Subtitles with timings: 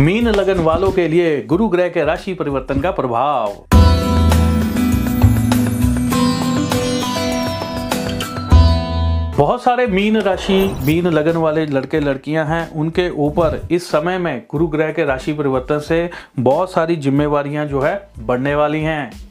[0.00, 3.54] Mean लगन वालों के लिए गुरु ग्रह के राशि परिवर्तन का प्रभाव।
[9.36, 14.42] बहुत सारे मीन राशि, मीन लगन वाले लड़के लड़कियाँ हैं, उनके ऊपर इस समय में
[14.50, 19.27] गुरु ग्रह के राशि परिवर्तन से बहुत सारी जिम्मेवारियाँ जो है, बढ़ने वाली हैं।